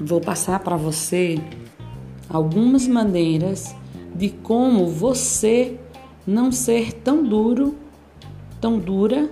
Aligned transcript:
vou 0.00 0.20
passar 0.20 0.60
para 0.60 0.76
você 0.76 1.38
algumas 2.28 2.88
maneiras 2.88 3.74
de 4.14 4.30
como 4.30 4.88
você 4.88 5.78
não 6.26 6.50
ser 6.50 6.92
tão 6.92 7.22
duro, 7.22 7.76
tão 8.60 8.78
dura 8.78 9.30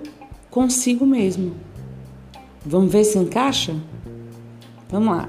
consigo 0.51 1.07
mesmo. 1.07 1.55
Vamos 2.65 2.93
ver 2.93 3.05
se 3.05 3.19
encaixa? 3.19 3.75
Vamos 4.91 5.17
lá. 5.17 5.29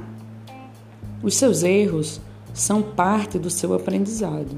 Os 1.24 1.36
seus 1.36 1.64
erros 1.64 2.20
são 2.54 2.82
parte 2.82 3.40
do 3.40 3.50
seu 3.50 3.74
aprendizado. 3.74 4.58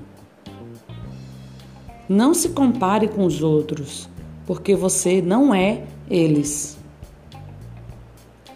Não 2.07 2.34
se 2.34 2.50
compare 2.50 3.07
com 3.07 3.25
os 3.25 3.41
outros, 3.41 4.09
porque 4.45 4.75
você 4.75 5.21
não 5.21 5.54
é 5.54 5.84
eles. 6.10 6.81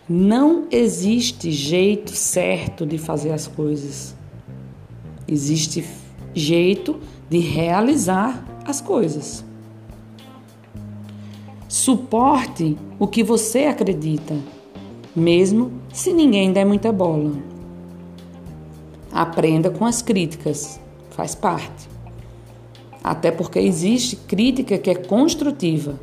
Não 0.08 0.68
existe 0.70 1.52
jeito 1.52 2.12
certo 2.12 2.86
de 2.86 2.96
fazer 3.00 3.32
as 3.32 3.48
coisas. 3.48 4.16
Existe 5.28 5.84
jeito 6.32 7.00
de 7.28 7.40
realizar 7.40 8.46
as 8.64 8.80
coisas. 8.80 9.44
Suporte 11.68 12.78
o 13.00 13.08
que 13.08 13.24
você 13.24 13.64
acredita, 13.64 14.38
mesmo 15.16 15.72
se 15.92 16.14
ninguém 16.14 16.54
der 16.54 16.66
muita 16.66 16.92
bola. 16.92 17.34
Aprenda 19.12 19.72
com 19.72 19.86
as 19.86 20.04
críticas, 20.04 20.80
faz 21.10 21.34
parte. 21.34 21.90
Até 23.04 23.32
porque 23.32 23.58
existe 23.58 24.16
crítica 24.16 24.78
que 24.78 24.92
é 24.92 24.96
construtiva. 24.96 26.00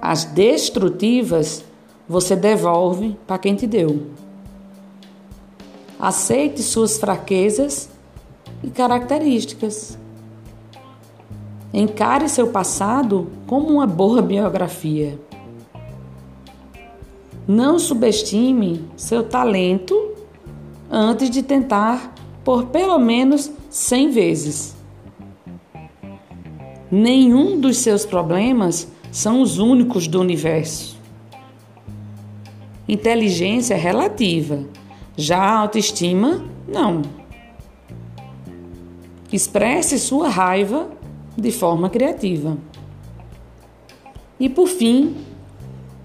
As 0.00 0.24
destrutivas 0.24 1.64
você 2.08 2.34
devolve 2.34 3.16
para 3.26 3.38
quem 3.38 3.54
te 3.54 3.66
deu. 3.66 4.06
Aceite 6.00 6.62
suas 6.62 6.96
fraquezas 6.96 7.90
e 8.62 8.70
características. 8.70 9.98
Encare 11.72 12.28
seu 12.28 12.48
passado 12.48 13.28
como 13.46 13.68
uma 13.68 13.86
boa 13.86 14.22
biografia. 14.22 15.18
Não 17.46 17.78
subestime 17.78 18.84
seu 18.96 19.22
talento 19.22 20.14
antes 20.90 21.28
de 21.28 21.42
tentar 21.42 22.14
por 22.42 22.66
pelo 22.66 22.98
menos 22.98 23.50
100 23.68 24.10
vezes. 24.10 24.76
Nenhum 26.90 27.60
dos 27.60 27.78
seus 27.78 28.06
problemas 28.06 28.90
são 29.10 29.42
os 29.42 29.58
únicos 29.58 30.06
do 30.06 30.20
universo. 30.20 30.97
Inteligência 32.88 33.74
é 33.74 33.76
relativa, 33.76 34.64
já 35.16 35.38
a 35.38 35.58
autoestima, 35.58 36.44
não. 36.66 37.02
Expresse 39.30 39.98
sua 39.98 40.28
raiva 40.28 40.88
de 41.36 41.52
forma 41.52 41.90
criativa. 41.90 42.56
E 44.40 44.48
por 44.48 44.68
fim, 44.68 45.16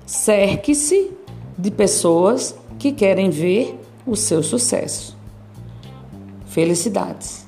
cerque-se 0.06 1.12
de 1.58 1.72
pessoas 1.72 2.58
que 2.78 2.92
querem 2.92 3.30
ver 3.30 3.80
o 4.06 4.16
seu 4.16 4.44
sucesso. 4.44 5.16
Felicidades! 6.48 7.48